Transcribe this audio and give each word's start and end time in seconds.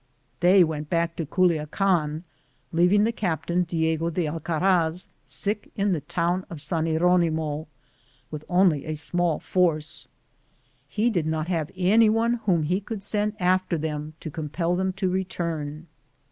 They 0.39 0.63
went 0.63 0.89
back 0.89 1.15
to 1.17 1.27
Culiacan, 1.27 2.23
leaving 2.73 3.03
the 3.03 3.11
captain, 3.11 3.61
Diego 3.61 4.09
de 4.09 4.25
Alcaraz, 4.25 5.09
sick 5.25 5.71
in 5.75 5.91
the 5.91 6.01
town 6.01 6.43
of 6.49 6.59
San 6.59 6.87
Hieronimo, 6.87 7.67
with 8.31 8.43
only 8.49 8.83
a 8.85 8.95
small 8.95 9.37
force. 9.37 10.07
He 10.89 11.11
did 11.11 11.27
not 11.27 11.49
have 11.49 11.69
anyone 11.75 12.39
whom 12.47 12.63
he 12.63 12.81
could 12.81 13.03
send 13.03 13.35
after 13.39 13.77
them 13.77 14.15
to 14.21 14.31
compel 14.31 14.75
them 14.75 14.91
to 14.93 15.07
return. 15.07 15.85